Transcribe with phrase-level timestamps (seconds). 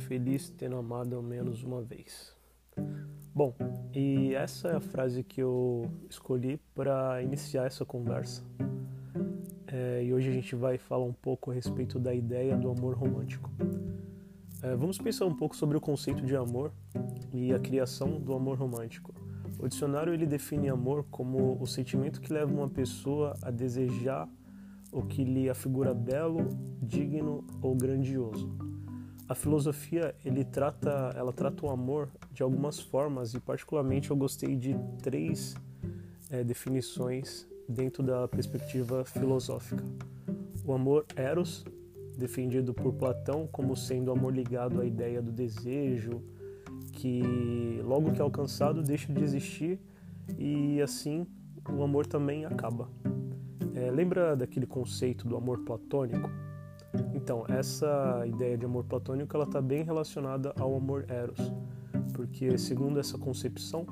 [0.00, 2.34] feliz tendo amado ao menos uma vez.
[3.32, 3.54] Bom,
[3.94, 8.42] e essa é a frase que eu escolhi para iniciar essa conversa.
[9.66, 12.96] É, e hoje a gente vai falar um pouco a respeito da ideia do amor
[12.96, 13.48] romântico.
[14.62, 16.72] É, vamos pensar um pouco sobre o conceito de amor
[17.32, 19.14] e a criação do amor romântico.
[19.58, 24.28] O dicionário ele define amor como o sentimento que leva uma pessoa a desejar
[24.92, 26.48] o que lhe afigura belo,
[26.82, 28.69] digno ou grandioso.
[29.30, 34.56] A filosofia ele trata, ela trata o amor de algumas formas e particularmente eu gostei
[34.56, 35.54] de três
[36.28, 39.84] é, definições dentro da perspectiva filosófica.
[40.64, 41.64] O amor eros,
[42.18, 46.20] defendido por Platão como sendo amor ligado à ideia do desejo,
[46.94, 49.78] que logo que é alcançado deixa de existir
[50.36, 51.24] e assim
[51.72, 52.90] o amor também acaba.
[53.76, 56.28] É, lembra daquele conceito do amor platônico?
[57.14, 61.38] Então, essa ideia de amor platônico ela está bem relacionada ao amor eros,
[62.14, 63.86] porque segundo essa concepção,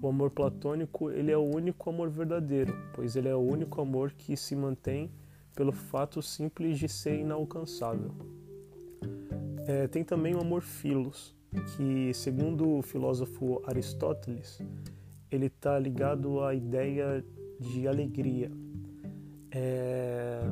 [0.00, 4.12] o amor platônico ele é o único amor verdadeiro, pois ele é o único amor
[4.12, 5.10] que se mantém
[5.54, 8.12] pelo fato simples de ser inalcançável.
[9.66, 11.34] É, tem também o amor filos,
[11.76, 14.58] que segundo o filósofo Aristóteles,
[15.30, 17.22] ele está ligado à ideia
[17.60, 18.50] de alegria.
[19.50, 20.50] É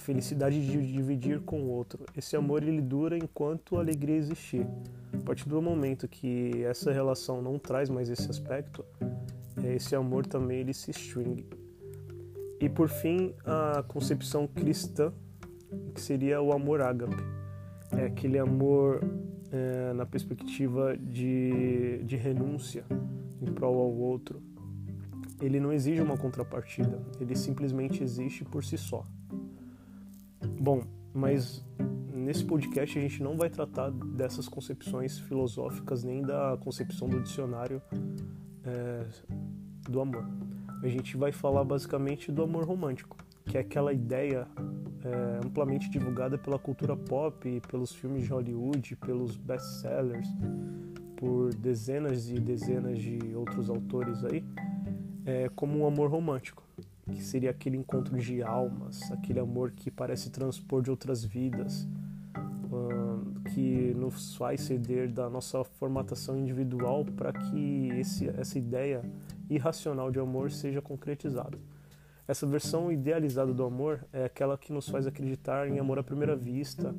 [0.00, 2.04] felicidade de dividir com o outro.
[2.16, 4.66] Esse amor ele dura enquanto a alegria existir.
[5.12, 8.84] A partir do momento que essa relação não traz mais esse aspecto,
[9.62, 11.46] é, esse amor também ele se extingue.
[12.60, 15.12] E por fim, a concepção cristã,
[15.94, 17.16] que seria o amor ágape.
[17.92, 19.00] É aquele amor
[19.50, 22.84] é, na perspectiva de, de renúncia
[23.40, 24.42] em prol ao outro.
[25.40, 29.06] Ele não exige uma contrapartida, ele simplesmente existe por si só.
[30.62, 30.82] Bom,
[31.14, 31.64] mas
[32.12, 37.80] nesse podcast a gente não vai tratar dessas concepções filosóficas nem da concepção do dicionário
[38.62, 39.06] é,
[39.88, 40.22] do amor.
[40.82, 43.16] A gente vai falar basicamente do amor romântico,
[43.46, 44.46] que é aquela ideia
[45.02, 50.28] é, amplamente divulgada pela cultura pop, pelos filmes de Hollywood, pelos best-sellers,
[51.16, 54.44] por dezenas e dezenas de outros autores aí,
[55.24, 56.69] é, como um amor romântico
[57.10, 61.86] que seria aquele encontro de almas, aquele amor que parece transpor de outras vidas,
[63.52, 69.02] que nos faz ceder da nossa formatação individual para que esse, essa ideia
[69.48, 71.58] irracional de amor seja concretizada.
[72.28, 76.36] Essa versão idealizada do amor é aquela que nos faz acreditar em amor à primeira
[76.36, 76.94] vista,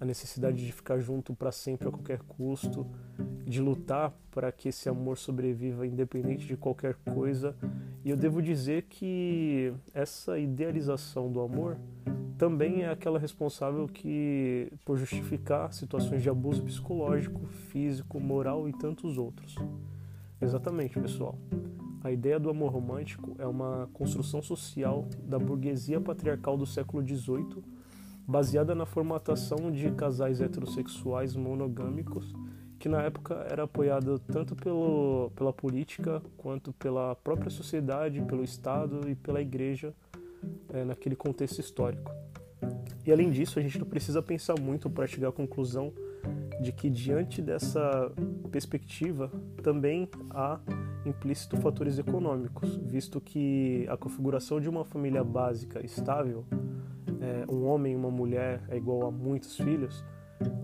[0.00, 2.86] a necessidade de ficar junto para sempre a qualquer custo,
[3.44, 7.54] de lutar para que esse amor sobreviva independente de qualquer coisa.
[8.02, 11.76] E eu devo dizer que essa idealização do amor
[12.38, 19.18] também é aquela responsável que por justificar situações de abuso psicológico, físico, moral e tantos
[19.18, 19.54] outros.
[20.40, 21.36] Exatamente, pessoal.
[22.02, 27.62] A ideia do amor romântico é uma construção social da burguesia patriarcal do século XVIII
[28.30, 32.32] baseada na formatação de casais heterossexuais monogâmicos,
[32.78, 39.10] que na época era apoiada tanto pelo, pela política quanto pela própria sociedade, pelo Estado
[39.10, 39.92] e pela Igreja
[40.72, 42.12] é, naquele contexto histórico.
[43.04, 45.92] E além disso, a gente não precisa pensar muito para chegar à conclusão
[46.62, 48.12] de que diante dessa
[48.52, 49.28] perspectiva
[49.60, 50.60] também há
[51.04, 56.44] implícito fatores econômicos, visto que a configuração de uma família básica estável
[57.20, 60.04] é, um homem e uma mulher é igual a muitos filhos,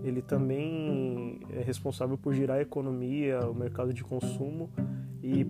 [0.03, 4.69] ele também é responsável por girar a economia, o mercado de consumo
[5.21, 5.45] e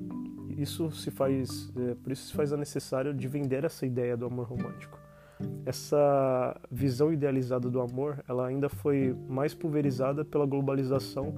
[0.57, 4.25] isso se faz, é, por isso se faz a necessário de vender essa ideia do
[4.25, 4.99] amor romântico.
[5.65, 11.33] Essa visão idealizada do amor, ela ainda foi mais pulverizada pela globalização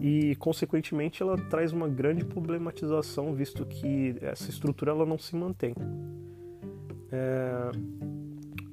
[0.00, 5.74] e, consequentemente, ela traz uma grande problematização, visto que essa estrutura ela não se mantém.
[7.10, 7.70] É,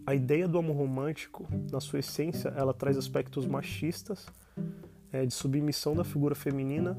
[0.06, 4.28] a ideia do amor romântico, na sua essência, ela traz aspectos machistas,
[5.12, 6.98] é, de submissão da figura feminina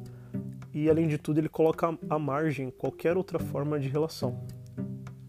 [0.73, 4.41] e, além de tudo, ele coloca à margem qualquer outra forma de relação,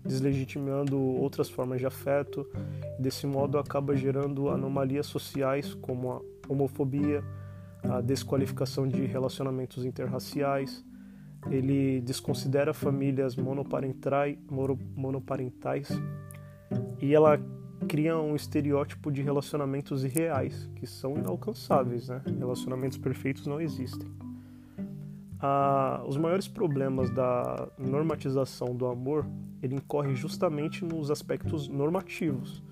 [0.04, 2.48] deslegitimando outras formas de afeto.
[2.98, 7.24] E desse modo, acaba gerando anomalias sociais como a homofobia,
[7.84, 10.84] a desqualificação de relacionamentos interraciais.
[11.50, 14.38] Ele desconsidera famílias monoparentais,
[14.96, 15.90] monoparentais
[17.00, 17.40] e ela
[17.88, 22.22] cria um estereótipo de relacionamentos irreais, que são inalcançáveis, né?
[22.40, 24.08] Relacionamentos perfeitos não existem.
[25.40, 29.28] Ah, os maiores problemas da normatização do amor,
[29.62, 32.64] ele incorre justamente nos aspectos normativos,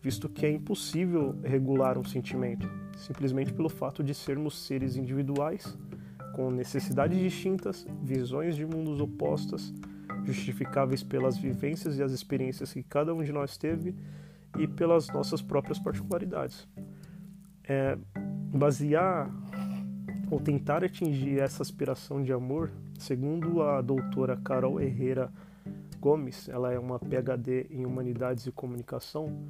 [0.00, 2.68] visto que é impossível regular um sentimento.
[2.96, 5.76] simplesmente pelo fato de sermos seres individuais,
[6.34, 9.70] com necessidades distintas, visões de mundos opostas,
[10.24, 13.94] justificáveis pelas vivências e as experiências que cada um de nós teve
[14.58, 16.68] e pelas nossas próprias particularidades.
[17.64, 17.98] É,
[18.52, 19.30] basear
[20.30, 25.32] ou tentar atingir essa aspiração de amor, segundo a doutora Carol Herrera
[26.00, 29.46] Gomes, ela é uma PhD em Humanidades e Comunicação,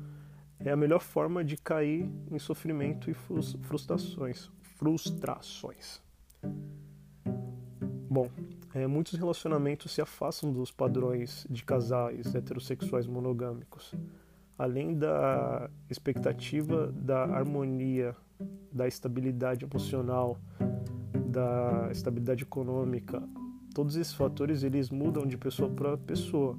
[0.58, 4.50] é a melhor forma de cair em sofrimento e frustrações.
[4.76, 6.00] Frustrações.
[8.08, 8.30] Bom,
[8.74, 13.94] é, muitos relacionamentos se afastam dos padrões de casais heterossexuais monogâmicos.
[14.58, 18.16] Além da expectativa da harmonia,
[18.72, 20.38] da estabilidade emocional,
[21.28, 23.22] da estabilidade econômica,
[23.74, 26.58] todos esses fatores eles mudam de pessoa para pessoa.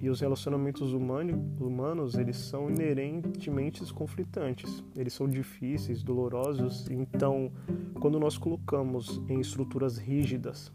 [0.00, 4.82] E os relacionamentos humano, humanos eles são inerentemente conflitantes.
[4.96, 6.90] Eles são difíceis dolorosos.
[6.90, 7.52] Então
[8.00, 10.72] quando nós colocamos em estruturas rígidas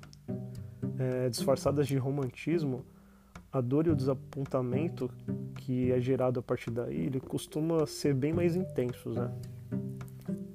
[0.97, 2.85] é, disfarçadas de romantismo
[3.57, 5.09] a dor e o desapontamento
[5.55, 9.31] que é gerado a partir daí ele costuma ser bem mais intensos né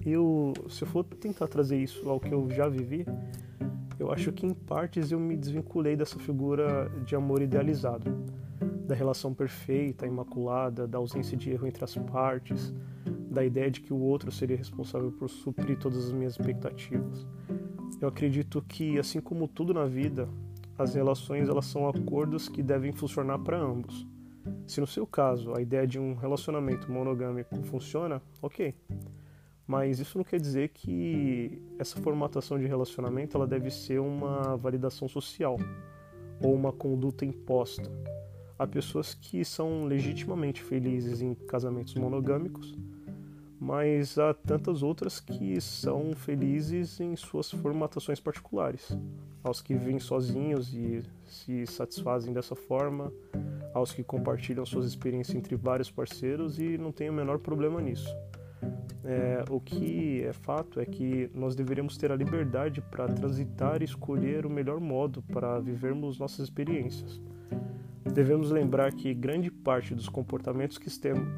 [0.04, 3.06] eu se eu for tentar trazer isso ao que eu já vivi
[4.02, 8.12] eu acho que em partes eu me desvinculei dessa figura de amor idealizado,
[8.84, 12.74] da relação perfeita, imaculada, da ausência de erro entre as partes,
[13.30, 17.24] da ideia de que o outro seria responsável por suprir todas as minhas expectativas.
[18.00, 20.28] Eu acredito que, assim como tudo na vida,
[20.78, 24.06] as relações elas são acordos que devem funcionar para ambos.
[24.66, 28.74] Se no seu caso a ideia de um relacionamento monogâmico funciona, ok.
[29.66, 35.08] Mas isso não quer dizer que essa formatação de relacionamento ela deve ser uma validação
[35.08, 35.56] social
[36.42, 37.90] ou uma conduta imposta.
[38.58, 42.76] Há pessoas que são legitimamente felizes em casamentos monogâmicos,
[43.62, 48.90] mas há tantas outras que são felizes em suas formatações particulares.
[49.44, 53.12] Aos que vivem sozinhos e se satisfazem dessa forma,
[53.72, 58.12] aos que compartilham suas experiências entre vários parceiros e não tem o menor problema nisso.
[59.04, 63.84] É, o que é fato é que nós deveríamos ter a liberdade para transitar e
[63.84, 67.20] escolher o melhor modo para vivermos nossas experiências.
[68.04, 70.90] Devemos lembrar que grande parte dos comportamentos que,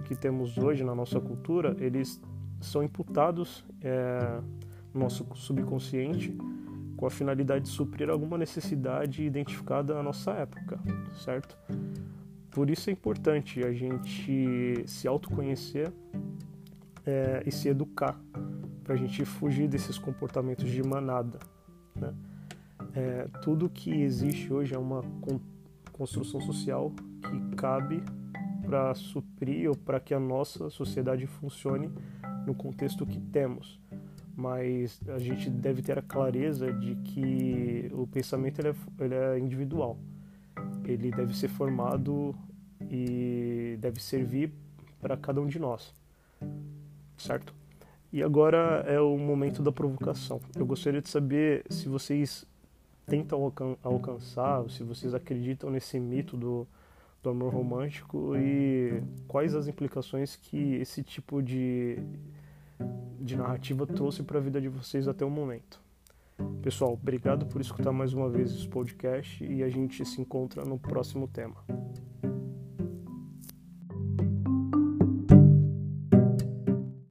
[0.04, 2.20] que temos hoje na nossa cultura, eles
[2.60, 4.40] são imputados é,
[4.92, 6.36] no nosso subconsciente
[6.96, 10.80] com a finalidade de suprir alguma necessidade identificada na nossa época,
[11.24, 11.56] certo?
[12.50, 15.92] Por isso é importante a gente se autoconhecer
[17.04, 18.18] é, e se educar
[18.82, 21.38] para a gente fugir desses comportamentos de manada.
[21.96, 22.14] Né?
[22.94, 25.02] É, tudo que existe hoje é uma
[25.96, 26.92] construção social
[27.22, 28.02] que cabe
[28.62, 31.90] para suprir ou para que a nossa sociedade funcione
[32.46, 33.80] no contexto que temos.
[34.36, 38.74] Mas a gente deve ter a clareza de que o pensamento ele é,
[39.04, 39.96] ele é individual.
[40.84, 42.34] Ele deve ser formado
[42.90, 44.52] e deve servir
[45.00, 45.94] para cada um de nós
[47.16, 47.54] certo?
[48.12, 50.40] E agora é o momento da provocação.
[50.54, 52.46] Eu gostaria de saber se vocês
[53.06, 56.66] tentam alcan alcançar, se vocês acreditam nesse mito do,
[57.22, 61.98] do amor romântico e quais as implicações que esse tipo de,
[63.20, 65.82] de narrativa trouxe para a vida de vocês até o momento.
[66.62, 70.78] Pessoal, obrigado por escutar mais uma vez esse podcast e a gente se encontra no
[70.78, 71.56] próximo tema.